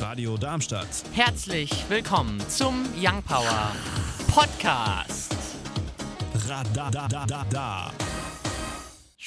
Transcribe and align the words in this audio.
Radio 0.00 0.36
Darmstadt. 0.36 0.86
Herzlich 1.12 1.84
willkommen 1.88 2.40
zum 2.48 2.84
Young 2.96 3.22
Power 3.22 3.72
Podcast. 4.28 5.34
Radadadada. 6.46 7.90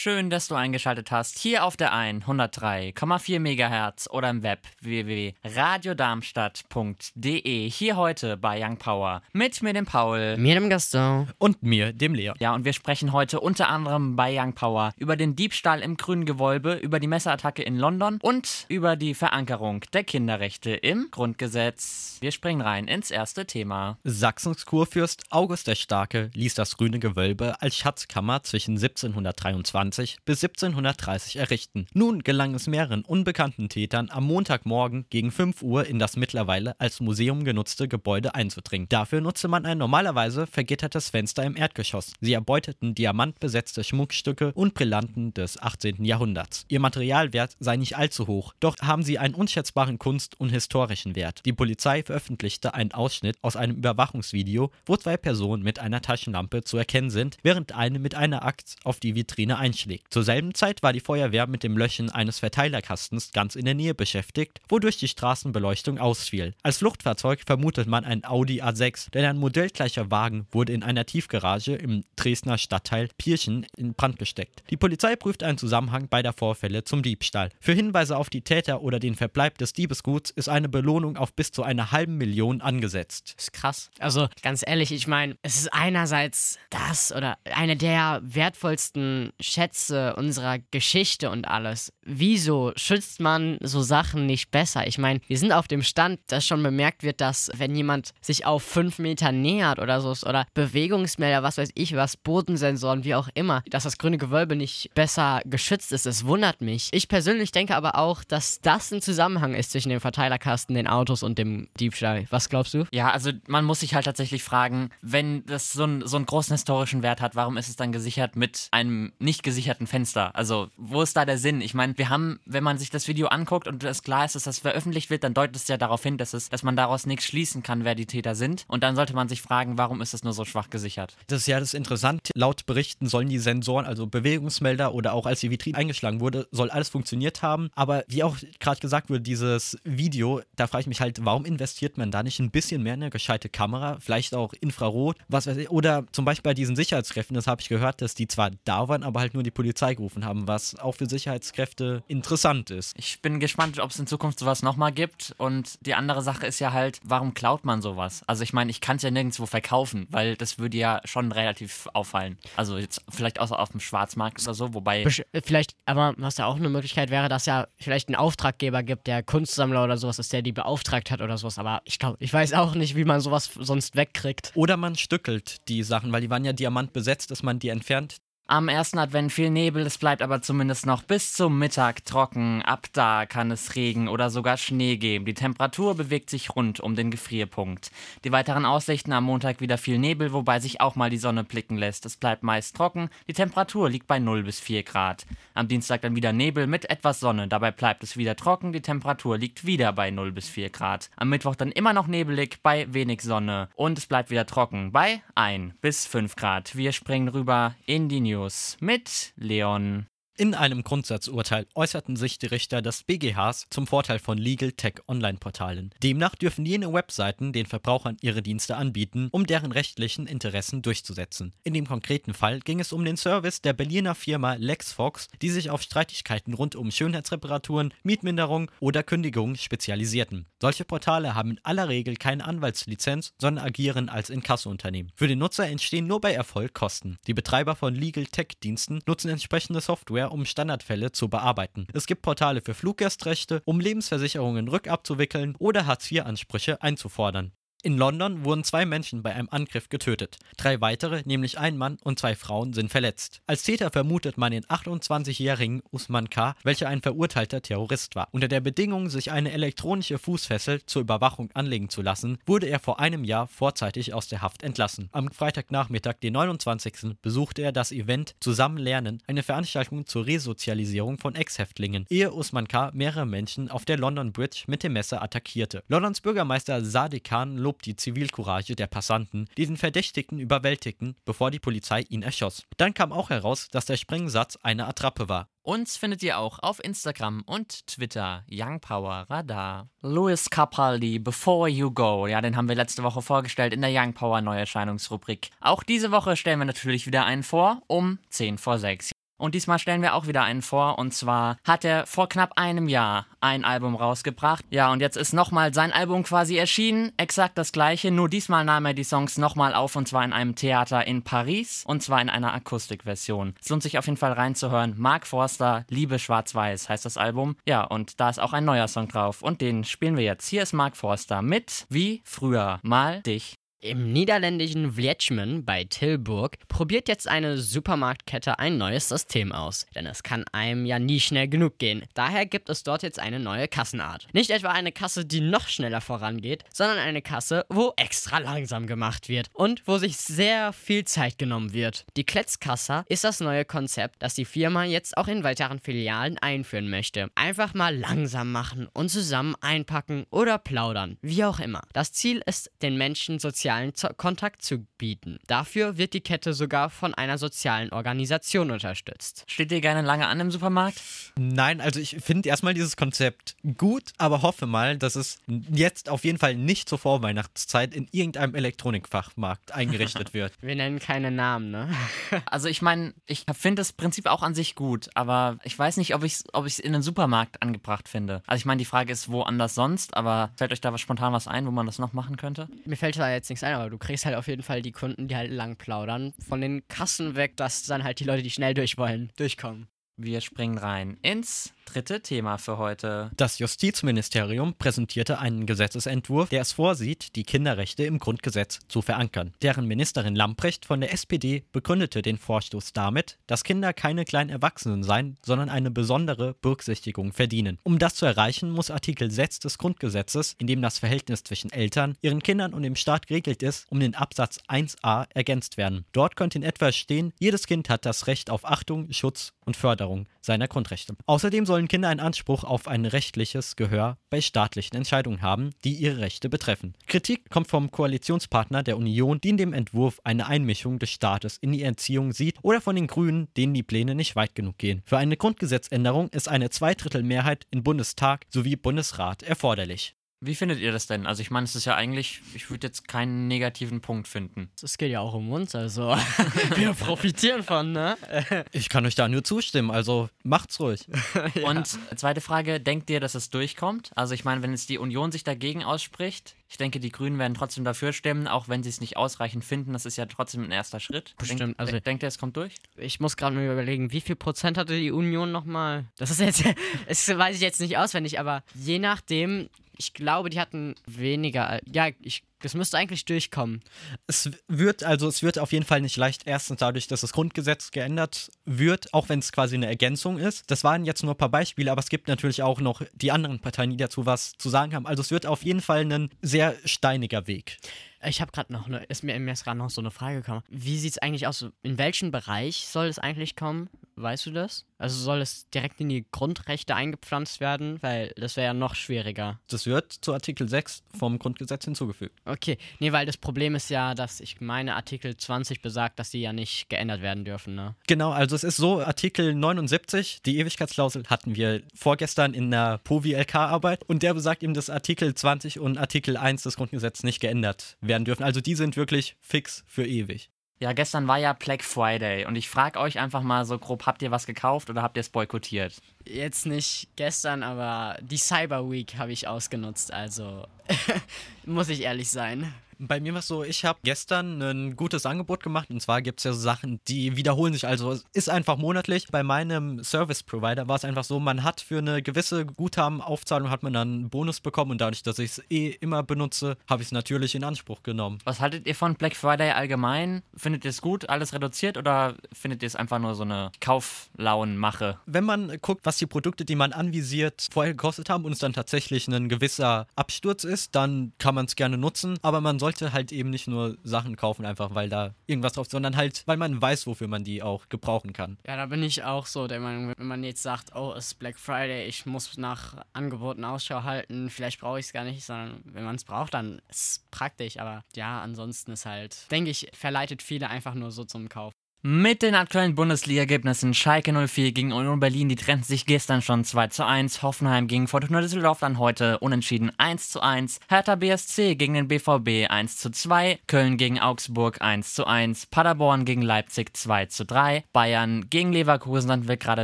Schön, 0.04 0.32
dass 0.32 0.48
du 0.48 0.56
eingeschaltet 0.56 1.12
hast. 1.12 1.38
Hier 1.38 1.64
auf 1.64 1.78
der 1.78 1.94
103,4 1.94 3.38
MHz 3.38 4.10
oder 4.10 4.32
im 4.32 4.42
Web 4.42 4.62
www.radiodarmstadt.de. 4.82 7.70
Hier 7.70 7.98
heute 7.98 8.36
bei 8.36 8.66
Young 8.66 8.78
Power 8.78 9.22
mit 9.32 9.62
mir, 9.62 9.74
dem 9.74 9.86
Paul. 9.86 10.38
Mir 10.38 10.56
dem 10.56 10.72
Gaston. 10.72 11.28
Und 11.38 11.62
mir, 11.62 11.94
dem 11.94 12.16
Leon. 12.16 12.36
Ja, 12.40 12.56
und 12.56 12.66
wir 12.66 12.74
sprechen 12.74 13.12
heute 13.12 13.42
unter 13.42 13.70
anderem 13.70 14.16
bei 14.16 14.36
Young 14.36 14.54
Power 14.54 14.92
über 14.98 15.16
den 15.16 15.36
Diebstahl 15.36 15.82
im 15.82 15.98
grünen 15.98 16.26
Gewölbe, 16.26 16.74
über 16.74 17.00
die 17.00 17.06
Messerattacke 17.06 17.62
in 17.62 17.78
London 17.78 18.18
und 18.24 18.66
über 18.70 18.96
die 18.96 19.14
Verankerung 19.14 19.82
der 19.94 20.04
Kinderrechte 20.04 20.72
im 20.72 21.10
Grundgesetz. 21.12 22.18
Wir 22.22 22.32
springen 22.32 22.62
rein 22.62 22.88
ins 22.88 23.12
erste 23.12 23.46
Thema. 23.46 24.00
Sachsens 24.04 24.66
Kurfürst 24.66 25.26
August 25.30 25.68
der 25.68 25.76
Starke 25.76 26.32
ließ 26.34 26.56
das 26.56 26.78
Grüne 26.78 26.98
Gewölbe 26.98 27.62
als 27.62 27.78
Schatzkammer 27.78 28.42
zwischen 28.42 28.78
1723 28.78 29.91
bis 30.26 30.44
1730 30.44 31.38
errichten. 31.38 31.88
Nun 31.94 32.24
gelang 32.24 32.56
es 32.56 32.68
mehreren 32.68 33.04
unbekannten 33.04 33.70
Tätern 33.70 34.10
am 34.10 34.26
Montagmorgen 34.26 35.06
gegen 35.10 35.32
5 35.32 35.62
Uhr 35.62 35.86
in 35.86 36.00
das 36.00 36.16
mittlerweile 36.16 36.80
als 36.80 37.00
Museum 37.00 37.44
genutzte 37.44 37.88
Gebäude 37.88 38.36
einzudringen. 38.36 38.88
Dafür 38.90 39.22
nutzte 39.22 39.48
man 39.48 39.66
ein 39.66 39.78
normalerweise 39.78 40.48
vergittertes 40.48 41.10
Fenster 41.10 41.44
im 41.44 41.56
Erdgeschoss. 41.56 42.14
Sie 42.22 42.34
erbeuteten 42.34 42.96
diamantbesetzte 42.96 43.84
Schmuckstücke 43.84 44.52
und 44.54 44.74
Brillanten 44.74 45.34
des 45.34 45.62
18. 45.62 46.06
Jahrhunderts. 46.06 46.66
Ihr 46.70 46.80
Materialwert 46.80 47.56
sei 47.60 47.76
nicht 47.78 47.98
allzu 47.98 48.28
hoch, 48.28 48.54
doch 48.60 48.78
haben 48.82 49.04
sie 49.04 49.20
einen 49.20 49.36
unschätzbaren 49.36 50.00
Kunst- 50.00 50.40
und 50.40 50.50
historischen 50.50 51.16
Wert. 51.16 51.42
Die 51.46 51.54
Polizei 51.54 52.04
veröffentlichte 52.04 52.74
einen 52.74 52.92
Ausschnitt 52.92 53.38
aus 53.42 53.56
einem 53.56 53.78
Überwachungsvideo, 53.78 54.72
wo 54.86 54.98
zwei 54.98 55.18
Personen 55.18 55.64
mit 55.64 55.80
einer 55.80 56.02
Taschenlampe 56.02 56.64
zu 56.64 56.78
erkennen 56.78 57.10
sind, 57.10 57.38
während 57.44 57.74
eine 57.74 58.00
mit 58.00 58.16
einer 58.16 58.46
Axt 58.46 58.78
auf 58.84 59.00
die 59.00 59.16
Vitrine 59.16 59.58
einschlägt. 59.58 59.81
Zur 60.10 60.24
selben 60.24 60.54
Zeit 60.54 60.84
war 60.84 60.94
die 60.94 61.00
Feuerwehr 61.00 61.48
mit 61.48 61.64
dem 61.64 61.78
Löschen 61.78 62.10
eines 62.10 62.40
Verteilerkastens 62.40 63.32
ganz 63.32 63.56
in 63.56 63.66
der 63.66 63.74
Nähe 63.74 63.94
beschäftigt, 63.94 64.60
wodurch 64.70 64.98
die 64.98 65.08
Straßenbeleuchtung 65.08 65.98
ausfiel. 65.98 66.54
Als 66.64 66.78
Fluchtfahrzeug 66.78 67.42
vermutet 67.46 67.88
man 67.88 68.06
ein 68.06 68.24
Audi 68.26 68.62
A6, 68.62 69.12
denn 69.12 69.26
ein 69.26 69.38
modellgleicher 69.38 70.12
Wagen 70.12 70.48
wurde 70.52 70.74
in 70.74 70.84
einer 70.84 71.06
Tiefgarage 71.06 71.76
im 71.76 72.04
Dresdner 72.16 72.58
Stadtteil 72.58 73.10
Pirchen 73.18 73.66
in 73.76 73.94
Brand 73.94 74.20
gesteckt. 74.20 74.64
Die 74.70 74.78
Polizei 74.78 75.16
prüft 75.16 75.44
einen 75.44 75.58
Zusammenhang 75.58 76.08
beider 76.08 76.34
Vorfälle 76.34 76.84
zum 76.84 77.02
Diebstahl. 77.02 77.50
Für 77.60 77.74
Hinweise 77.74 78.18
auf 78.18 78.30
die 78.30 78.42
Täter 78.42 78.82
oder 78.82 79.00
den 79.00 79.16
Verbleib 79.16 79.58
des 79.58 79.74
Diebesguts 79.74 80.30
ist 80.30 80.50
eine 80.50 80.70
Belohnung 80.70 81.18
auf 81.18 81.34
bis 81.34 81.52
zu 81.52 81.64
einer 81.64 81.92
halben 81.92 82.18
Million 82.18 82.62
angesetzt. 82.62 83.34
Das 83.36 83.46
ist 83.46 83.54
krass. 83.54 83.92
Also 84.00 84.28
ganz 84.44 84.64
ehrlich, 84.66 84.92
ich 84.92 85.08
meine, 85.08 85.38
es 85.42 85.58
ist 85.58 85.74
einerseits 85.74 86.60
das 86.70 87.12
oder 87.12 87.38
eine 87.44 87.76
der 87.76 88.22
wertvollsten 88.24 89.32
Schätze 89.40 89.71
unserer 90.16 90.60
Geschichte 90.72 91.30
und 91.30 91.48
alles. 91.48 91.94
Wieso 92.04 92.72
schützt 92.76 93.20
man 93.20 93.58
so 93.62 93.82
Sachen 93.82 94.26
nicht 94.26 94.52
besser? 94.52 94.88
Ich 94.88 94.98
meine, 94.98 95.22
wir 95.28 95.38
sind 95.38 95.52
auf 95.52 95.68
dem 95.68 95.84
Stand, 95.84 96.20
dass 96.28 96.46
schon 96.46 96.62
bemerkt 96.62 97.04
wird, 97.04 97.22
dass 97.22 97.52
wenn 97.56 97.76
jemand 97.76 98.12
sich 98.22 98.46
auf 98.46 98.64
fünf 98.64 99.00
Meter 99.00 99.32
nähert 99.32 99.80
oder 99.80 100.02
so 100.02 100.12
oder 100.28 100.46
Bewegungsmelder, 100.54 101.44
was 101.44 101.58
weiß 101.58 101.70
ich 101.76 101.96
was, 101.96 102.18
Bodensensoren, 102.18 103.04
wie 103.04 103.16
auch 103.16 103.30
immer, 103.34 103.64
dass 103.70 103.84
das 103.84 103.98
grüne 103.98 104.18
Gewölbe 104.18 104.56
nicht 104.56 104.90
besser 104.94 105.42
geschützt 105.46 105.92
ist. 105.92 106.06
Es 106.06 106.26
wundert 106.26 106.62
mich. 106.62 106.90
Ich 106.92 107.08
persönlich 107.08 107.52
denke 107.52 107.76
aber 107.76 107.96
auch, 107.96 108.24
dass 108.24 108.60
das 108.60 108.92
ein 108.92 109.02
Zusammenhang 109.02 109.54
ist 109.54 109.72
zwischen 109.72 109.90
dem 109.90 110.02
Verteilerkasten, 110.02 110.76
den 110.76 110.88
Autos 110.88 111.24
und 111.24 111.38
dem 111.38 111.70
Diebstahl. 111.80 112.26
Was 112.30 112.50
glaubst 112.50 112.74
du? 112.74 112.86
Ja, 112.92 113.12
also 113.12 113.32
man 113.48 113.66
muss 113.66 113.80
sich 113.80 113.96
halt 113.96 114.06
tatsächlich 114.06 114.44
fragen, 114.44 114.90
wenn 115.02 115.46
das 115.46 115.72
so, 115.72 115.86
ein, 115.86 116.06
so 116.06 116.18
einen 116.18 116.26
großen 116.26 116.54
historischen 116.54 117.04
Wert 117.04 117.22
hat, 117.22 117.36
warum 117.36 117.58
ist 117.58 117.70
es 117.70 117.76
dann 117.76 117.92
gesichert 117.92 118.36
mit 118.36 118.68
einem 118.72 119.14
nicht 119.20 119.44
gesicherten 119.44 119.61
Fenster? 119.62 120.36
Also, 120.36 120.70
wo 120.78 121.02
ist 121.02 121.16
da 121.18 121.26
der 121.26 121.38
Sinn? 121.38 121.62
Ich 121.62 121.74
meine, 121.74 121.98
wir 121.98 122.10
haben, 122.10 122.40
wenn 122.46 122.64
man 122.64 122.78
sich 122.78 122.90
das 122.90 123.08
Video 123.08 123.28
anguckt 123.28 123.68
und 123.68 123.84
es 123.84 124.04
klar 124.04 124.26
ist, 124.26 124.36
dass 124.36 124.44
das 124.44 124.60
veröffentlicht 124.60 125.10
wird, 125.10 125.24
dann 125.24 125.34
deutet 125.34 125.56
es 125.56 125.68
ja 125.68 125.78
darauf 125.78 126.04
hin, 126.04 126.18
dass, 126.18 126.34
es, 126.34 126.50
dass 126.50 126.64
man 126.64 126.76
daraus 126.76 127.06
nichts 127.06 127.26
schließen 127.26 127.64
kann, 127.64 127.84
wer 127.84 127.96
die 127.96 128.06
Täter 128.06 128.36
sind. 128.36 128.66
Und 128.68 128.84
dann 128.84 128.96
sollte 128.96 129.14
man 129.14 129.30
sich 129.30 129.42
fragen, 129.42 129.78
warum 129.78 130.02
ist 130.02 130.14
das 130.14 130.24
nur 130.24 130.34
so 130.34 130.46
schwach 130.46 130.70
gesichert? 130.70 131.16
Das 131.28 131.42
ist 131.42 131.48
ja 131.48 131.60
das 131.60 131.74
Interessante. 131.74 132.32
Laut 132.36 132.66
Berichten 132.66 133.08
sollen 133.08 133.30
die 133.30 133.40
Sensoren, 133.40 133.86
also 133.86 134.08
Bewegungsmelder 134.08 134.94
oder 134.94 135.14
auch 135.14 135.26
als 135.26 135.40
die 135.40 135.50
Vitrine 135.52 135.78
eingeschlagen 135.78 136.20
wurde, 136.20 136.48
soll 136.52 136.70
alles 136.70 136.90
funktioniert 136.90 137.42
haben. 137.42 137.70
Aber 137.76 138.04
wie 138.08 138.24
auch 138.24 138.38
gerade 138.60 138.80
gesagt 138.80 139.10
wurde, 139.10 139.22
dieses 139.22 139.78
Video, 139.84 140.42
da 140.56 140.68
frage 140.68 140.82
ich 140.82 140.88
mich 140.88 141.02
halt, 141.02 141.24
warum 141.24 141.46
investiert 141.46 141.98
man 141.98 142.12
da 142.12 142.24
nicht 142.24 142.40
ein 142.40 142.52
bisschen 142.52 142.84
mehr 142.84 142.94
in 142.94 143.04
eine 143.04 143.10
gescheite 143.10 143.50
Kamera? 143.50 143.98
Vielleicht 144.00 144.36
auch 144.36 144.54
Infrarot, 144.60 145.18
was 145.28 145.48
weiß 145.48 145.58
ich. 145.58 145.70
Oder 145.70 146.06
zum 146.12 146.26
Beispiel 146.26 146.50
bei 146.50 146.54
diesen 146.54 146.76
Sicherheitskräften, 146.76 147.36
das 147.36 147.48
habe 147.48 147.62
ich 147.62 147.70
gehört, 147.70 148.02
dass 148.02 148.16
die 148.16 148.28
zwar 148.28 148.52
da 148.66 148.88
waren, 148.88 149.04
aber 149.04 149.20
halt 149.20 149.34
nur 149.34 149.44
die 149.44 149.51
Polizei 149.52 149.94
gerufen 149.96 150.26
haben, 150.26 150.48
was 150.48 150.76
auch 150.80 150.96
für 150.96 151.08
Sicherheitskräfte 151.08 152.04
interessant 152.08 152.70
ist. 152.70 152.94
Ich 152.98 153.22
bin 153.22 153.40
gespannt, 153.40 153.80
ob 153.80 153.92
es 153.92 154.00
in 154.00 154.08
Zukunft 154.08 154.40
sowas 154.40 154.62
nochmal 154.64 154.92
gibt. 154.92 155.34
Und 155.38 155.76
die 155.86 155.94
andere 155.94 156.22
Sache 156.22 156.46
ist 156.46 156.60
ja 156.60 156.74
halt, 156.74 157.00
warum 157.04 157.34
klaut 157.34 157.66
man 157.66 157.82
sowas? 157.82 158.22
Also 158.28 158.44
ich 158.44 158.54
meine, 158.54 158.72
ich 158.72 158.82
kann 158.82 158.98
es 158.98 159.04
ja 159.04 159.12
nirgendwo 159.12 159.46
verkaufen, 159.46 160.08
weil 160.10 160.36
das 160.36 160.60
würde 160.60 160.78
ja 160.78 161.02
schon 161.06 161.32
relativ 161.32 161.88
auffallen. 161.94 162.38
Also 162.56 162.78
jetzt 162.78 163.02
vielleicht 163.10 163.40
außer 163.40 163.58
auf 163.60 163.70
dem 163.70 163.80
Schwarzmarkt 163.80 164.42
oder 164.42 164.54
so, 164.54 164.74
wobei. 164.74 165.04
Besch- 165.04 165.26
Vielleicht, 165.44 165.76
aber 165.86 166.14
was 166.18 166.38
ja 166.38 166.46
auch 166.46 166.56
eine 166.56 166.70
Möglichkeit 166.70 167.10
wäre, 167.10 167.30
dass 167.30 167.46
ja 167.46 167.68
vielleicht 167.80 168.08
einen 168.10 168.16
Auftraggeber 168.16 168.84
gibt, 168.84 169.08
der 169.08 169.24
Kunstsammler 169.24 169.84
oder 169.84 169.98
sowas 169.98 170.20
ist, 170.20 170.32
der 170.34 170.42
die 170.42 170.52
beauftragt 170.52 171.12
hat 171.12 171.22
oder 171.22 171.38
sowas. 171.38 171.58
Aber 171.58 171.82
ich 171.86 172.00
glaube, 172.00 172.18
ich 172.20 172.32
weiß 172.32 172.54
auch 172.54 172.76
nicht, 172.76 172.96
wie 172.96 173.06
man 173.06 173.22
sowas 173.22 173.50
sonst 173.60 173.96
wegkriegt. 173.96 174.52
Oder 174.56 174.78
man 174.78 174.96
stückelt 174.96 175.68
die 175.68 175.84
Sachen, 175.84 176.12
weil 176.12 176.22
die 176.22 176.30
waren 176.30 176.46
ja 176.46 176.54
diamantbesetzt, 176.54 177.32
dass 177.32 177.44
man 177.44 177.60
die 177.60 177.70
entfernt. 177.70 178.18
Am 178.52 178.68
ersten 178.68 179.00
Advent 179.00 179.32
viel 179.32 179.50
Nebel, 179.50 179.86
es 179.86 179.98
bleibt 179.98 180.22
aber 180.22 180.42
zumindest 180.42 180.86
noch 180.86 181.04
bis 181.04 181.32
zum 181.32 181.58
Mittag 181.58 182.04
trocken. 182.04 182.62
Ab 182.64 182.88
da 182.92 183.26
kann 183.26 183.50
es 183.50 183.78
Regen 183.78 184.10
oder 184.10 184.30
sogar 184.30 184.58
Schnee 184.58 184.98
geben. 184.98 185.24
Die 185.24 185.34
Temperatur 185.34 185.96
bewegt 185.96 186.30
sich 186.30 186.54
rund 186.54 186.82
um 186.82 186.98
den 186.98 187.12
Gefrierpunkt. 187.12 187.92
Die 188.26 188.32
weiteren 188.34 188.66
Aussichten 188.66 189.14
am 189.14 189.24
Montag 189.24 189.62
wieder 189.62 189.78
viel 189.78 189.98
Nebel, 189.98 190.34
wobei 190.34 190.60
sich 190.60 190.82
auch 190.82 190.98
mal 190.98 191.10
die 191.10 191.18
Sonne 191.18 191.46
blicken 191.46 191.78
lässt. 191.78 192.06
Es 192.06 192.18
bleibt 192.18 192.44
meist 192.44 192.76
trocken. 192.76 193.10
Die 193.30 193.34
Temperatur 193.34 193.90
liegt 193.90 194.08
bei 194.08 194.20
0 194.20 194.44
bis 194.44 194.60
4 194.60 194.84
Grad. 194.84 195.26
Am 195.54 195.70
Dienstag 195.70 196.02
dann 196.02 196.18
wieder 196.18 196.34
Nebel 196.34 196.68
mit 196.68 196.90
etwas 196.90 197.22
Sonne. 197.22 197.48
Dabei 197.48 197.72
bleibt 197.72 198.04
es 198.04 198.18
wieder 198.18 198.36
trocken. 198.36 198.74
Die 198.74 198.82
Temperatur 198.82 199.38
liegt 199.38 199.66
wieder 199.66 199.94
bei 199.94 200.12
0 200.12 200.34
bis 200.34 200.50
4 200.50 200.72
Grad. 200.72 201.10
Am 201.16 201.30
Mittwoch 201.30 201.56
dann 201.56 201.72
immer 201.72 201.94
noch 201.94 202.08
nebelig 202.08 202.58
bei 202.62 202.94
wenig 202.94 203.22
Sonne. 203.22 203.70
Und 203.76 203.98
es 203.98 204.08
bleibt 204.08 204.30
wieder 204.30 204.46
trocken 204.46 204.92
bei 204.92 205.22
1 205.36 205.76
bis 205.80 206.06
5 206.06 206.36
Grad. 206.36 206.76
Wir 206.76 206.92
springen 206.92 207.30
rüber 207.30 207.76
in 207.86 208.10
die 208.10 208.20
News 208.20 208.41
mit 208.80 209.34
Leon. 209.36 210.08
In 210.42 210.56
einem 210.56 210.84
Grundsatzurteil 210.84 211.68
äußerten 211.76 212.16
sich 212.16 212.40
die 212.40 212.48
Richter 212.48 212.82
des 212.82 213.04
BGHs 213.04 213.68
zum 213.70 213.86
Vorteil 213.86 214.18
von 214.18 214.40
Legal 214.40 214.72
Tech 214.72 214.96
Online-Portalen. 215.08 215.92
Demnach 216.02 216.34
dürfen 216.34 216.66
jene 216.66 216.92
Webseiten 216.92 217.54
den 217.54 217.68
Verbrauchern 217.68 218.18
ihre 218.22 218.42
Dienste 218.42 218.76
anbieten, 218.76 219.30
um 219.32 219.46
deren 219.46 219.72
rechtlichen 219.72 220.26
Interessen 220.26 220.82
durchzusetzen. 220.82 221.54
In 221.64 221.76
dem 221.76 221.86
konkreten 221.86 222.34
Fall 222.34 222.60
ging 222.62 222.80
es 222.80 222.92
um 222.92 223.06
den 223.06 223.18
Service 223.18 223.62
der 223.62 223.74
Berliner 223.74 224.16
Firma 224.16 224.56
LexFox, 224.56 225.28
die 225.44 225.52
sich 225.52 225.70
auf 225.70 225.84
Streitigkeiten 225.84 226.56
rund 226.56 226.76
um 226.76 226.90
Schönheitsreparaturen, 226.90 227.94
Mietminderung 228.02 228.72
oder 228.80 229.04
Kündigungen 229.04 229.58
spezialisierten. 229.58 230.48
Solche 230.60 230.86
Portale 230.86 231.36
haben 231.36 231.52
in 231.52 231.60
aller 231.62 231.88
Regel 231.88 232.16
keine 232.16 232.46
Anwaltslizenz, 232.46 233.36
sondern 233.40 233.64
agieren 233.64 234.10
als 234.10 234.32
Inkassounternehmen. 234.32 235.12
Für 235.16 235.28
den 235.28 235.38
Nutzer 235.38 235.68
entstehen 235.68 236.08
nur 236.08 236.20
bei 236.20 236.34
Erfolg 236.34 236.74
Kosten. 236.74 237.20
Die 237.28 237.36
Betreiber 237.36 237.76
von 237.76 237.94
Legal 237.94 238.26
Tech 238.26 238.60
Diensten 238.64 239.02
nutzen 239.06 239.30
entsprechende 239.30 239.82
Software, 239.82 240.31
um 240.32 240.46
Standardfälle 240.46 241.12
zu 241.12 241.30
bearbeiten. 241.30 241.88
Es 241.94 242.08
gibt 242.08 242.22
Portale 242.22 242.62
für 242.62 242.74
Fluggastrechte, 242.74 243.62
um 243.66 243.80
Lebensversicherungen 243.80 244.68
rückabzuwickeln 244.68 245.56
oder 245.60 245.86
Hartz-IV-Ansprüche 245.86 246.82
einzufordern. 246.82 247.52
In 247.84 247.98
London 247.98 248.46
wurden 248.46 248.64
zwei 248.64 248.86
Menschen 248.86 249.24
bei 249.24 249.34
einem 249.34 249.48
Angriff 249.50 249.90
getötet. 249.90 250.38
Drei 250.56 250.80
weitere, 250.82 251.24
nämlich 251.26 251.58
ein 251.58 251.78
Mann 251.78 251.98
und 252.04 252.20
zwei 252.20 252.36
Frauen, 252.36 252.74
sind 252.74 252.92
verletzt. 252.92 253.42
Als 253.48 253.64
Täter 253.64 253.90
vermutet 253.90 254.38
man 254.38 254.52
den 254.52 254.66
28-jährigen 254.66 255.82
Usman 255.90 256.30
K., 256.30 256.54
welcher 256.64 256.90
ein 256.90 257.02
verurteilter 257.02 257.64
Terrorist 257.64 258.16
war. 258.16 258.28
Unter 258.34 258.48
der 258.48 258.60
Bedingung, 258.60 259.10
sich 259.10 259.32
eine 259.32 259.52
elektronische 259.52 260.20
Fußfessel 260.20 260.86
zur 260.86 261.02
Überwachung 261.02 261.50
anlegen 261.56 261.90
zu 261.90 262.04
lassen, 262.04 262.38
wurde 262.46 262.68
er 262.68 262.78
vor 262.78 263.00
einem 263.00 263.24
Jahr 263.24 263.48
vorzeitig 263.48 264.14
aus 264.14 264.28
der 264.28 264.44
Haft 264.44 264.62
entlassen. 264.62 265.10
Am 265.12 265.32
Freitagnachmittag, 265.32 266.20
den 266.22 266.34
29. 266.34 267.16
besuchte 267.24 267.64
er 267.64 267.72
das 267.72 267.92
Event 267.92 268.36
Zusammen 268.42 268.78
lernen, 268.78 269.24
eine 269.26 269.42
Veranstaltung 269.42 270.06
zur 270.06 270.28
Resozialisierung 270.28 271.18
von 271.18 271.34
Ex-Häftlingen, 271.34 272.06
ehe 272.10 272.32
Usman 272.32 272.68
K. 272.68 272.92
mehrere 272.94 273.26
Menschen 273.26 273.72
auf 273.72 273.86
der 273.86 273.98
London 273.98 274.34
Bridge 274.34 274.66
mit 274.68 274.84
dem 274.84 274.94
Messer 274.94 275.24
attackierte. 275.24 275.84
Londons 275.88 276.22
Bürgermeister 276.22 276.86
Sadiq 276.86 277.24
Khan 277.24 277.58
lobt 277.72 277.86
die 277.86 277.96
Zivilcourage 277.96 278.76
der 278.76 278.88
Passanten, 278.88 279.48
die 279.58 279.66
den 279.66 279.78
Verdächtigen 279.78 280.40
überwältigten, 280.40 281.16
bevor 281.24 281.52
die 281.52 281.60
Polizei 281.60 282.02
ihn 282.10 282.22
erschoss. 282.22 282.64
Dann 282.76 282.94
kam 282.94 283.14
auch 283.14 283.30
heraus, 283.30 283.70
dass 283.72 283.86
der 283.86 283.96
Sprengsatz 283.96 284.58
eine 284.62 284.88
Attrappe 284.88 285.30
war. 285.30 285.48
Uns 285.62 285.96
findet 285.96 286.22
ihr 286.22 286.38
auch 286.38 286.60
auf 286.60 286.84
Instagram 286.84 287.44
und 287.46 287.88
Twitter 287.88 288.44
Young 288.52 288.82
Power 288.82 289.26
Radar. 289.30 289.88
Louis 290.02 290.50
Capaldi, 290.50 291.20
Before 291.20 291.70
You 291.70 291.92
Go. 291.92 292.28
Ja, 292.28 292.42
den 292.42 292.58
haben 292.58 292.68
wir 292.68 292.76
letzte 292.76 293.04
Woche 293.04 293.22
vorgestellt 293.22 293.74
in 293.74 293.80
der 293.80 293.92
Young 293.94 294.14
Power 294.14 294.42
Neuerscheinungsrubrik. 294.42 295.52
Auch 295.62 295.84
diese 295.84 296.12
Woche 296.12 296.36
stellen 296.36 296.60
wir 296.60 296.66
natürlich 296.66 297.08
wieder 297.08 297.24
einen 297.24 297.44
vor, 297.44 297.82
um 297.88 298.20
10 298.32 298.58
vor 298.58 298.80
6. 298.80 299.12
Und 299.42 299.56
diesmal 299.56 299.80
stellen 299.80 300.04
wir 300.04 300.14
auch 300.14 300.28
wieder 300.28 300.44
einen 300.44 300.62
vor. 300.62 301.00
Und 301.00 301.14
zwar 301.14 301.58
hat 301.64 301.84
er 301.84 302.06
vor 302.06 302.30
knapp 302.30 302.54
einem 302.58 302.88
Jahr 302.88 303.26
ein 303.40 303.66
Album 303.66 303.96
rausgebracht. 303.96 304.64
Ja, 304.70 304.92
und 304.92 305.00
jetzt 305.00 305.18
ist 305.18 305.34
nochmal 305.34 305.74
sein 305.74 305.92
Album 305.92 306.22
quasi 306.22 306.58
erschienen. 306.58 307.12
Exakt 307.18 307.58
das 307.58 307.72
gleiche. 307.72 308.12
Nur 308.12 308.30
diesmal 308.30 308.64
nahm 308.64 308.86
er 308.86 308.94
die 308.94 309.04
Songs 309.04 309.40
nochmal 309.40 309.74
auf 309.74 309.96
und 309.96 310.08
zwar 310.08 310.24
in 310.24 310.32
einem 310.32 310.54
Theater 310.56 311.08
in 311.08 311.24
Paris. 311.24 311.84
Und 311.88 312.04
zwar 312.04 312.22
in 312.22 312.30
einer 312.30 312.54
Akustikversion. 312.54 313.56
Es 313.60 313.70
lohnt 313.70 313.82
sich 313.82 313.98
auf 313.98 314.06
jeden 314.06 314.18
Fall 314.18 314.34
reinzuhören. 314.34 314.94
Mark 314.98 315.26
Forster, 315.26 315.86
Liebe 315.90 316.20
Schwarz-Weiß 316.20 316.88
heißt 316.88 317.06
das 317.06 317.18
Album. 317.18 317.56
Ja, 317.66 317.84
und 317.84 318.20
da 318.20 318.30
ist 318.30 318.40
auch 318.40 318.54
ein 318.54 318.66
neuer 318.66 318.88
Song 318.88 319.08
drauf. 319.08 319.42
Und 319.42 319.62
den 319.62 319.84
spielen 319.86 320.18
wir 320.18 320.24
jetzt. 320.24 320.48
Hier 320.48 320.62
ist 320.62 320.74
Mark 320.74 320.96
Forster 320.96 321.42
mit 321.42 321.88
Wie 321.90 322.22
früher 322.26 322.80
mal 322.84 323.22
dich 323.24 323.61
im 323.82 324.14
niederländischen 324.14 324.94
Vlietschmen 324.94 325.66
bei 325.66 325.84
Tilburg 325.84 326.58
probiert 326.68 327.08
jetzt 327.08 327.28
eine 327.28 327.58
Supermarktkette 327.58 328.60
ein 328.60 328.78
neues 328.78 329.10
System 329.10 329.52
aus. 329.52 329.88
Denn 329.96 330.06
es 330.06 330.22
kann 330.22 330.46
einem 330.52 330.86
ja 330.86 331.00
nie 331.00 331.20
schnell 331.20 331.48
genug 331.48 331.80
gehen. 331.80 332.04
Daher 332.14 332.46
gibt 332.46 332.70
es 332.70 332.84
dort 332.84 333.02
jetzt 333.02 333.20
eine 333.20 333.40
neue 333.40 333.68
Kassenart. 333.68 334.28
Nicht 334.34 334.52
etwa 334.52 334.70
eine 334.70 334.92
Kasse, 334.92 335.26
die 335.26 335.42
noch 335.42 335.68
schneller 335.68 336.02
vorangeht, 336.02 336.64
sondern 336.72 337.00
eine 337.00 337.24
Kasse, 337.24 337.66
wo 337.70 337.94
extra 337.98 338.38
langsam 338.38 338.86
gemacht 338.86 339.30
wird 339.30 339.48
und 339.54 339.82
wo 339.88 339.98
sich 339.98 340.18
sehr 340.18 340.74
viel 340.74 341.06
Zeit 341.06 341.40
genommen 341.40 341.74
wird. 341.74 342.06
Die 342.18 342.24
Kletzkasse 342.24 343.04
ist 343.10 343.24
das 343.24 343.40
neue 343.40 343.66
Konzept, 343.66 344.22
das 344.22 344.36
die 344.36 344.46
Firma 344.46 344.84
jetzt 344.84 345.18
auch 345.18 345.28
in 345.28 345.44
weiteren 345.44 345.80
Filialen 345.80 346.38
einführen 346.38 346.90
möchte. 346.90 347.30
Einfach 347.34 347.74
mal 347.74 347.98
langsam 347.98 348.52
machen 348.52 348.88
und 348.94 349.10
zusammen 349.10 349.56
einpacken 349.62 350.26
oder 350.30 350.60
plaudern, 350.60 351.18
wie 351.22 351.44
auch 351.44 351.60
immer. 351.60 351.82
Das 351.94 352.12
Ziel 352.12 352.44
ist, 352.46 352.70
den 352.84 352.98
Menschen 352.98 353.40
sozial 353.40 353.71
sozialen 353.72 353.96
Z 353.96 354.18
Kontakt 354.18 354.62
zu 354.62 354.86
bieten. 354.98 355.40
Dafür 355.48 355.98
wird 355.98 356.14
die 356.14 356.22
Kette 356.22 356.54
sogar 356.54 356.90
von 356.90 357.14
einer 357.14 357.38
sozialen 357.38 357.92
Organisation 357.92 358.70
unterstützt. 358.70 359.46
Steht 359.48 359.72
dir 359.72 359.82
gerne 359.82 360.02
lange 360.02 360.28
an 360.28 360.40
im 360.40 360.52
Supermarkt? 360.52 361.02
Nein, 361.40 361.80
also 361.80 362.00
ich 362.00 362.18
finde 362.20 362.50
erstmal 362.50 362.74
dieses 362.74 362.98
Konzept 362.98 363.56
gut, 363.78 364.12
aber 364.18 364.42
hoffe 364.42 364.68
mal, 364.68 364.98
dass 364.98 365.16
es 365.16 365.40
jetzt 365.72 366.10
auf 366.10 366.24
jeden 366.24 366.38
Fall 366.38 366.56
nicht 366.56 366.90
zur 366.90 366.98
Vorweihnachtszeit 366.98 367.96
in 367.96 368.08
irgendeinem 368.12 368.56
Elektronikfachmarkt 368.56 369.72
eingerichtet 369.72 370.34
wird. 370.34 370.54
Wir 370.62 370.76
nennen 370.76 371.00
keine 371.00 371.32
Namen, 371.32 371.72
ne? 371.72 371.90
also 372.46 372.68
ich 372.68 372.82
meine, 372.82 373.14
ich 373.26 373.46
finde 373.54 373.82
das 373.82 373.94
Prinzip 373.94 374.28
auch 374.28 374.44
an 374.44 374.54
sich 374.54 374.76
gut, 374.76 375.10
aber 375.16 375.58
ich 375.64 375.78
weiß 375.78 375.98
nicht, 375.98 376.14
ob 376.14 376.24
ich 376.24 376.34
es 376.34 376.44
ob 376.54 376.68
in 376.80 376.94
den 376.94 377.02
Supermarkt 377.02 377.62
angebracht 377.62 378.10
finde. 378.10 378.44
Also 378.46 378.62
ich 378.62 378.66
meine, 378.66 378.80
die 378.80 378.86
Frage 378.86 379.14
ist, 379.14 379.30
wo 379.30 379.42
anders 379.42 379.76
sonst, 379.76 380.16
aber 380.16 380.52
fällt 380.58 380.72
euch 380.72 380.82
da 380.82 380.94
was 380.94 381.02
spontan 381.02 381.34
was 381.34 381.48
ein, 381.48 381.66
wo 381.66 381.72
man 381.72 381.86
das 381.86 382.00
noch 382.00 382.14
machen 382.14 382.38
könnte? 382.38 382.68
Mir 382.86 382.98
fällt 382.98 383.18
da 383.18 383.32
jetzt 383.32 383.50
nichts 383.50 383.61
nichts 383.62 383.64
ein, 383.64 383.76
aber 383.80 383.90
du 383.90 383.98
kriegst 383.98 384.26
halt 384.26 384.36
auf 384.36 384.48
jeden 384.48 384.64
Fall 384.64 384.82
die 384.82 384.92
Kunden, 384.92 385.28
die 385.28 385.36
halt 385.36 385.52
lang 385.52 385.78
plaudern, 385.78 386.34
von 386.48 386.62
den 386.62 386.88
Kassen 386.88 387.36
weg, 387.36 387.58
dass 387.58 387.84
dann 387.84 388.04
halt 388.04 388.20
die 388.20 388.24
Leute, 388.24 388.44
die 388.44 388.50
schnell 388.50 388.74
durch 388.74 388.98
wollen, 388.98 389.32
durchkommen. 389.38 389.88
Wir 390.24 390.42
springen 390.42 390.78
rein 390.78 391.18
ins 391.24 391.74
dritte 391.86 392.22
Thema 392.22 392.58
für 392.58 392.78
heute. 392.78 393.32
Das 393.36 393.58
Justizministerium 393.58 394.76
präsentierte 394.76 395.40
einen 395.40 395.66
Gesetzesentwurf, 395.66 396.50
der 396.50 396.62
es 396.62 396.72
vorsieht, 396.72 397.36
die 397.36 397.44
Kinderrechte 397.44 398.04
im 398.04 398.20
Grundgesetz 398.20 398.80
zu 398.88 399.02
verankern. 399.02 399.54
Deren 399.62 399.88
Ministerin 399.88 400.36
Lamprecht 400.36 400.86
von 400.86 401.02
der 401.02 401.12
SPD 401.12 401.64
begründete 401.74 402.22
den 402.22 402.38
Vorstoß 402.38 402.94
damit, 402.94 403.40
dass 403.48 403.64
Kinder 403.64 403.94
keine 403.94 404.24
kleinen 404.24 404.52
Erwachsenen 404.52 405.04
seien, 405.04 405.38
sondern 405.42 405.70
eine 405.70 405.92
besondere 405.92 406.54
Berücksichtigung 406.62 407.34
verdienen. 407.34 407.80
Um 407.84 408.00
das 408.00 408.16
zu 408.16 408.26
erreichen, 408.26 408.72
muss 408.72 408.92
Artikel 408.92 409.32
6 409.32 409.60
des 409.60 409.78
Grundgesetzes, 409.80 410.56
in 410.60 410.68
dem 410.68 410.82
das 410.82 411.00
Verhältnis 411.00 411.44
zwischen 411.44 411.74
Eltern, 411.74 412.16
ihren 412.22 412.44
Kindern 412.44 412.74
und 412.74 412.84
dem 412.84 412.96
Staat 412.96 413.28
geregelt 413.28 413.64
ist, 413.64 413.88
um 413.90 414.00
den 414.00 414.16
Absatz 414.16 414.60
1a 414.70 415.26
ergänzt 415.34 415.78
werden. 415.78 416.06
Dort 416.14 416.36
könnte 416.36 416.60
in 416.60 416.64
etwa 416.64 416.92
stehen, 416.92 417.34
jedes 417.40 417.66
Kind 417.66 417.90
hat 417.90 418.06
das 418.06 418.28
Recht 418.28 418.50
auf 418.50 418.66
Achtung, 418.66 419.12
Schutz 419.12 419.54
und 419.66 419.76
Förderung 419.76 420.11
seiner 420.42 420.68
Grundrechte. 420.68 421.16
Außerdem 421.26 421.66
sollen 421.66 421.88
Kinder 421.88 422.10
einen 422.10 422.20
Anspruch 422.20 422.64
auf 422.64 422.88
ein 422.88 423.06
rechtliches 423.06 423.76
Gehör 423.76 424.18
bei 424.30 424.42
staatlichen 424.42 424.96
Entscheidungen 424.96 425.42
haben, 425.42 425.72
die 425.84 425.94
ihre 425.94 426.20
Rechte 426.20 426.50
betreffen. 426.50 426.94
Kritik 427.08 427.50
kommt 427.50 427.68
vom 427.68 427.92
Koalitionspartner 427.92 428.84
der 428.84 428.98
Union, 428.98 429.40
die 429.42 429.50
in 429.50 429.58
dem 429.58 429.74
Entwurf 429.74 430.20
eine 430.24 430.48
Einmischung 430.48 431.00
des 431.00 431.12
Staates 431.12 431.58
in 431.58 431.72
die 431.72 431.84
Erziehung 431.84 432.32
sieht, 432.32 432.58
oder 432.62 432.82
von 432.82 432.96
den 432.96 433.08
Grünen, 433.08 433.48
denen 433.58 433.74
die 433.74 433.84
Pläne 433.84 434.16
nicht 434.16 434.36
weit 434.36 434.56
genug 434.56 434.78
gehen. 434.78 435.02
Für 435.06 435.18
eine 435.18 435.38
Grundgesetzänderung 435.38 436.30
ist 436.30 436.48
eine 436.48 436.70
Zweidrittelmehrheit 436.70 437.68
in 437.72 437.84
Bundestag 437.84 438.46
sowie 438.50 438.76
Bundesrat 438.76 439.44
erforderlich. 439.44 440.16
Wie 440.44 440.56
findet 440.56 440.80
ihr 440.80 440.92
das 440.92 441.06
denn? 441.06 441.28
Also 441.28 441.44
ich 441.44 441.52
meine, 441.52 441.66
es 441.66 441.76
ist 441.76 441.86
ja 441.86 441.94
eigentlich, 441.96 442.42
ich 442.56 442.72
würde 442.72 442.88
jetzt 442.88 443.08
keinen 443.08 443.48
negativen 443.48 444.02
Punkt 444.02 444.28
finden. 444.28 444.72
Es 444.82 444.98
geht 444.98 445.12
ja 445.12 445.20
auch 445.20 445.36
um 445.36 445.52
uns, 445.52 445.76
also 445.76 446.18
wir 446.76 446.94
profitieren 446.94 447.62
von, 447.62 447.92
ne? 447.92 448.18
ich 448.72 448.90
kann 448.90 449.06
euch 449.06 449.14
da 449.14 449.28
nur 449.28 449.44
zustimmen, 449.44 449.92
also 449.92 450.30
macht's 450.44 450.80
ruhig. 450.80 451.08
ja. 451.54 451.70
Und 451.70 452.00
zweite 452.16 452.42
Frage, 452.42 452.80
denkt 452.80 453.12
ihr, 453.12 453.20
dass 453.20 453.36
es 453.36 453.52
durchkommt? 453.52 454.10
Also 454.16 454.34
ich 454.34 454.44
meine, 454.44 454.64
wenn 454.64 454.72
jetzt 454.72 454.90
die 454.90 454.98
Union 454.98 455.32
sich 455.32 455.44
dagegen 455.44 455.84
ausspricht, 455.84 456.56
ich 456.72 456.78
denke, 456.78 457.00
die 457.00 457.12
Grünen 457.12 457.38
werden 457.38 457.54
trotzdem 457.54 457.84
dafür 457.84 458.12
stimmen, 458.12 458.48
auch 458.48 458.68
wenn 458.68 458.82
sie 458.82 458.90
es 458.90 459.00
nicht 459.00 459.18
ausreichend 459.18 459.64
finden, 459.64 459.94
das 459.94 460.08
ist 460.08 460.18
ja 460.18 460.26
trotzdem 460.26 460.64
ein 460.64 460.72
erster 460.72 461.00
Schritt. 461.00 461.36
Bestimmt. 461.38 461.60
Denk, 461.60 461.76
also 461.80 462.00
denkt 462.00 462.24
ihr, 462.24 462.28
es 462.28 462.40
kommt 462.40 462.58
durch? 462.58 462.78
Ich 462.96 463.20
muss 463.20 463.38
gerade 463.38 463.56
mal 463.56 463.66
überlegen, 463.66 464.12
wie 464.12 464.22
viel 464.22 464.36
Prozent 464.36 464.80
hatte 464.80 464.98
die 464.98 465.12
Union 465.12 465.52
nochmal? 465.52 466.06
Das 466.18 466.32
ist 466.32 466.40
jetzt, 466.40 466.64
das 467.08 467.28
weiß 467.28 467.58
ich 467.58 467.62
jetzt 467.62 467.80
nicht 467.80 467.98
auswendig, 467.98 468.40
aber 468.40 468.64
je 468.74 468.98
nachdem, 468.98 469.70
ich 470.02 470.16
glaube, 470.16 470.50
die 470.50 470.60
hatten 470.60 470.96
weniger. 471.06 471.80
Ja, 471.86 472.08
ich, 472.22 472.44
das 472.60 472.74
müsste 472.74 472.98
eigentlich 472.98 473.24
durchkommen. 473.26 473.82
Es 474.26 474.50
wird, 474.68 475.04
also 475.04 475.28
es 475.28 475.44
wird 475.44 475.60
auf 475.60 475.72
jeden 475.72 475.86
Fall 475.86 476.02
nicht 476.02 476.18
leicht. 476.18 476.48
Erstens 476.48 476.80
dadurch, 476.80 477.08
dass 477.08 477.22
das 477.22 477.34
Grundgesetz 477.34 477.92
geändert 477.92 478.50
wird, 478.66 479.14
auch 479.14 479.30
wenn 479.30 479.38
es 479.38 479.52
quasi 479.52 479.76
eine 479.76 479.86
Ergänzung 479.86 480.40
ist. 480.40 480.72
Das 480.72 480.84
waren 480.84 481.06
jetzt 481.06 481.22
nur 481.22 481.36
ein 481.36 481.38
paar 481.38 481.50
Beispiele, 481.50 481.92
aber 481.92 482.00
es 482.00 482.10
gibt 482.10 482.28
natürlich 482.28 482.64
auch 482.64 482.82
noch 482.82 483.04
die 483.14 483.32
anderen 483.32 483.60
Parteien, 483.60 483.92
die 483.92 483.98
dazu 483.98 484.26
was 484.26 484.54
zu 484.58 484.70
sagen 484.70 484.96
haben. 484.96 485.06
Also 485.06 485.22
es 485.22 485.30
wird 485.30 485.46
auf 485.46 485.64
jeden 485.64 485.82
Fall 485.82 486.12
ein 486.12 486.32
sehr 486.42 486.76
steiniger 486.84 487.46
Weg. 487.46 487.78
Ich 488.26 488.42
habe 488.42 488.52
gerade 488.52 488.74
noch, 488.74 488.88
eine, 488.88 489.04
ist 489.04 489.24
mir, 489.24 489.40
mir 489.40 489.54
ist 489.54 489.64
gerade 489.64 489.78
noch 489.78 489.92
so 489.92 490.02
eine 490.02 490.10
Frage 490.10 490.38
gekommen. 490.38 490.64
Wie 490.68 490.98
sieht 490.98 491.12
es 491.12 491.18
eigentlich 491.20 491.46
aus? 491.46 491.64
In 491.84 492.00
welchem 492.00 492.32
Bereich 492.32 492.88
soll 492.88 493.06
es 493.06 493.20
eigentlich 493.20 493.56
kommen? 493.56 493.88
Weißt 494.16 494.46
du 494.46 494.52
das? 494.52 494.86
Also 494.98 495.18
soll 495.18 495.42
es 495.42 495.70
direkt 495.70 496.00
in 496.00 496.10
die 496.10 496.26
Grundrechte 496.32 496.96
eingepflanzt 496.96 497.60
werden? 497.60 497.98
Weil 498.02 498.34
das 498.38 498.56
wäre 498.56 498.68
ja 498.68 498.74
noch 498.74 498.94
schwieriger. 498.94 499.60
Das 499.68 499.86
wird 499.86 500.14
zu 500.14 500.34
Artikel 500.34 500.70
6 500.70 501.04
vom 501.18 501.40
Grundgesetz 501.40 501.86
hinzugefügt. 501.86 502.38
Okay, 502.46 502.78
nee, 503.00 503.12
weil 503.12 503.26
das 503.26 503.38
Problem 503.38 503.74
ist 503.74 503.90
ja, 503.90 504.14
dass 504.14 504.40
ich 504.40 504.62
meine, 504.62 504.96
Artikel 504.96 505.36
20 505.36 505.82
besagt, 505.82 506.20
dass 506.20 506.30
die 506.30 506.42
ja 506.42 506.54
nicht 506.54 506.90
geändert 506.90 507.22
werden 507.22 507.46
dürfen, 507.46 507.74
ne? 507.74 507.96
Genau, 508.06 508.32
also 508.32 508.56
es 508.56 508.64
ist 508.64 508.78
so, 508.78 509.02
Artikel 509.02 509.56
79, 509.56 510.42
die 510.46 510.60
Ewigkeitsklausel 510.60 511.24
hatten 511.28 511.56
wir 511.56 511.82
vorgestern 511.96 512.54
in 512.54 512.70
der 512.70 513.00
POVI-LK-Arbeit 513.00 514.04
und 514.08 514.22
der 514.22 514.34
besagt 514.34 514.62
eben, 514.62 514.74
dass 514.74 514.90
Artikel 514.90 515.34
20 515.34 515.80
und 515.80 515.98
Artikel 515.98 516.38
1 516.38 516.64
des 516.64 516.76
Grundgesetzes 516.76 517.24
nicht 517.24 517.40
geändert 517.40 517.98
werden 518.02 518.26
dürfen. 518.26 518.44
Also 518.44 518.62
die 518.62 518.76
sind 518.76 518.98
wirklich 518.98 519.36
fix 519.42 519.84
für 519.88 520.06
ewig. 520.06 520.52
Ja, 520.82 520.94
gestern 520.94 521.28
war 521.28 521.38
ja 521.38 521.54
Black 521.54 521.84
Friday 521.84 522.46
und 522.46 522.56
ich 522.56 522.68
frage 522.68 523.00
euch 523.00 523.20
einfach 523.20 523.44
mal 523.44 523.66
so 523.66 523.78
grob, 523.78 524.08
habt 524.08 524.24
ihr 524.24 524.32
was 524.32 524.48
gekauft 524.48 524.90
oder 524.90 525.04
habt 525.04 525.16
ihr 525.16 525.22
es 525.22 525.30
boykottiert? 525.30 526.02
Jetzt 526.26 526.66
nicht 526.66 527.08
gestern, 527.16 527.62
aber 527.62 528.18
die 528.20 528.38
Cyber 528.38 528.90
Week 528.90 529.16
habe 529.20 529.32
ich 529.32 529.48
ausgenutzt, 529.48 530.12
also 530.12 530.66
muss 531.66 531.90
ich 531.90 532.02
ehrlich 532.02 532.32
sein. 532.32 532.74
Bei 533.04 533.20
mir 533.20 533.34
war 533.34 533.40
es 533.40 533.48
so, 533.48 533.64
ich 533.64 533.84
habe 533.84 533.98
gestern 534.04 534.62
ein 534.62 534.96
gutes 534.96 535.26
Angebot 535.26 535.64
gemacht 535.64 535.90
und 535.90 536.00
zwar 536.02 536.22
gibt 536.22 536.40
es 536.40 536.44
ja 536.44 536.54
so 536.54 536.60
Sachen, 536.60 537.00
die 537.08 537.36
wiederholen 537.36 537.74
sich. 537.74 537.88
Also 537.88 538.12
es 538.12 538.24
ist 538.32 538.48
einfach 538.48 538.78
monatlich. 538.78 539.26
Bei 539.32 539.42
meinem 539.42 540.04
Service 540.04 540.44
Provider 540.44 540.88
war 540.88 540.98
es 540.98 541.04
einfach 541.04 541.24
so, 541.24 541.40
man 541.40 541.64
hat 541.64 541.82
für 541.82 541.98
eine 541.98 542.22
gewisse 542.22 542.64
Guthabenaufzahlung 542.64 543.72
hat 543.72 543.82
man 543.82 543.94
dann 543.94 544.14
einen 544.14 544.30
Bonus 544.30 544.60
bekommen 544.60 544.92
und 544.92 545.02
dadurch, 545.02 545.24
dass 545.24 545.40
ich 545.40 545.52
es 545.52 545.64
eh 545.72 545.88
immer 546.00 546.22
benutze, 546.22 546.78
habe 546.88 547.02
ich 547.02 547.08
es 547.08 547.12
natürlich 547.12 547.56
in 547.56 547.64
Anspruch 547.64 548.04
genommen. 548.04 548.38
Was 548.44 548.60
haltet 548.60 548.86
ihr 548.86 548.94
von 548.94 549.16
Black 549.16 549.36
Friday 549.36 549.72
allgemein? 549.72 550.44
Findet 550.56 550.86
ihr 550.86 550.92
es 550.92 551.02
gut, 551.02 551.28
alles 551.28 551.54
reduziert 551.54 551.98
oder 551.98 552.36
findet 552.54 552.84
ihr 552.84 552.88
es 552.88 552.96
einfach 552.96 553.18
nur 553.18 553.34
so 553.34 553.42
eine 553.42 553.72
Kauflauenmache? 553.80 555.18
Wenn 555.26 555.44
man 555.44 555.76
guckt, 555.82 556.06
was 556.06 556.18
die 556.18 556.28
Produkte, 556.28 556.66
die 556.66 556.76
man 556.76 556.94
anvisiert, 556.94 557.68
vorher 557.72 557.94
gekostet 557.94 558.30
haben 558.30 558.46
und 558.46 558.52
es 558.52 558.60
dann 558.60 558.74
tatsächlich 558.74 559.28
ein 559.28 559.50
gewisser 559.50 560.06
Absturz 560.16 560.66
ist, 560.66 560.94
dann 560.94 561.34
kann 561.40 561.56
man 561.56 561.66
es 561.66 561.76
gerne 561.76 561.98
nutzen, 561.98 562.38
aber 562.44 562.62
man 562.62 562.78
sollte 562.78 562.91
sollte 562.92 563.14
halt 563.14 563.32
eben 563.32 563.50
nicht 563.50 563.68
nur 563.68 563.98
Sachen 564.04 564.36
kaufen, 564.36 564.66
einfach 564.66 564.94
weil 564.94 565.10
da 565.10 565.34
irgendwas 565.48 565.74
drauf 565.74 565.88
ist, 565.88 565.92
sondern 565.92 566.16
halt, 566.16 566.44
weil 566.46 566.58
man 566.58 566.82
weiß, 566.82 567.08
wofür 567.08 567.28
man 567.28 567.44
die 567.44 567.64
auch 567.64 567.88
gebrauchen 567.90 568.34
kann. 568.34 568.58
Ja, 568.68 568.76
da 568.76 568.86
bin 568.86 569.02
ich 569.04 569.24
auch 569.24 569.46
so 569.46 569.68
der 569.68 569.80
Meinung, 569.80 570.14
wenn 570.18 570.28
man 570.28 570.44
jetzt 570.44 570.62
sagt, 570.62 570.96
oh, 570.96 571.14
es 571.16 571.28
ist 571.28 571.40
Black 571.40 571.58
Friday, 571.58 572.06
ich 572.06 572.26
muss 572.26 572.58
nach 572.58 572.98
Angeboten 573.14 573.64
Ausschau 573.64 574.04
halten, 574.04 574.50
vielleicht 574.50 574.80
brauche 574.82 575.00
ich 575.00 575.06
es 575.08 575.14
gar 575.14 575.24
nicht, 575.24 575.44
sondern 575.44 575.82
wenn 575.86 576.04
man 576.04 576.16
es 576.16 576.24
braucht, 576.24 576.54
dann 576.54 576.82
ist 576.90 577.02
es 577.02 577.26
praktisch. 577.32 577.78
Aber 577.78 578.04
ja, 578.16 578.42
ansonsten 578.42 578.92
ist 578.92 579.06
halt, 579.06 579.50
denke 579.52 579.70
ich, 579.70 579.90
verleitet 579.94 580.42
viele 580.42 580.70
einfach 580.70 580.94
nur 580.94 581.12
so 581.12 581.24
zum 581.24 581.50
Kauf. 581.50 581.71
Mit 582.04 582.42
den 582.42 582.56
aktuellen 582.56 582.96
Bundesliga-Ergebnissen 582.96 583.94
Schalke 583.94 584.34
04 584.34 584.72
gegen 584.72 584.92
Union 584.92 585.20
Berlin, 585.20 585.50
die 585.50 585.56
trennten 585.56 585.84
sich 585.84 586.08
gestern 586.08 586.42
schon 586.42 586.64
2 586.64 586.88
zu 586.88 587.06
1. 587.06 587.44
Hoffenheim 587.44 587.86
gegen 587.86 588.08
Fortuna 588.08 588.42
Düsseldorf 588.42 588.80
dann 588.80 588.98
heute 588.98 589.38
unentschieden 589.38 589.92
1 590.00 590.32
zu 590.32 590.42
1. 590.42 590.80
Hertha 590.90 591.14
BSC 591.14 591.76
gegen 591.76 591.94
den 591.94 592.08
BVB 592.08 592.72
1 592.72 592.98
zu 592.98 593.12
2. 593.12 593.60
Köln 593.68 593.98
gegen 593.98 594.20
Augsburg 594.20 594.82
1 594.82 595.14
zu 595.14 595.28
1. 595.28 595.68
Paderborn 595.68 596.26
gegen 596.26 596.42
Leipzig 596.42 596.98
2 596.98 597.28
zu 597.28 597.46
3. 597.46 597.84
Bayern 597.94 598.50
gegen 598.50 598.74
Leverkusen 598.74 599.30
dann 599.30 599.48
wird 599.48 599.60
gerade 599.60 599.84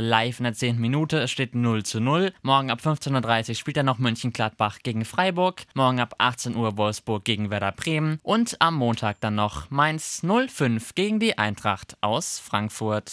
live 0.00 0.40
in 0.40 0.44
der 0.44 0.54
10. 0.54 0.76
Minute. 0.80 1.20
Es 1.20 1.30
steht 1.30 1.54
0 1.54 1.84
zu 1.84 2.00
0. 2.00 2.32
Morgen 2.42 2.72
ab 2.72 2.80
15.30 2.82 3.50
Uhr 3.50 3.54
spielt 3.54 3.76
dann 3.76 3.86
noch 3.86 3.98
Mönchengladbach 3.98 4.80
gegen 4.82 5.04
Freiburg. 5.04 5.62
Morgen 5.74 6.00
ab 6.00 6.16
18 6.18 6.56
Uhr 6.56 6.76
Wolfsburg 6.78 7.24
gegen 7.24 7.50
Werder 7.50 7.70
Bremen. 7.70 8.18
Und 8.24 8.56
am 8.60 8.74
Montag 8.74 9.20
dann 9.20 9.36
noch 9.36 9.70
Mainz 9.70 10.22
05 10.26 10.96
gegen 10.96 11.20
die 11.20 11.38
Eintracht 11.38 11.96
aus 12.08 12.38
Frankfurt. 12.38 13.12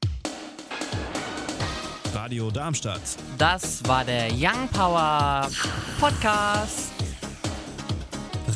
Radio 2.14 2.50
Darmstadt. 2.50 3.02
Das 3.36 3.86
war 3.86 4.02
der 4.04 4.28
Young 4.32 4.66
Power 4.72 5.46
Podcast. 6.00 6.97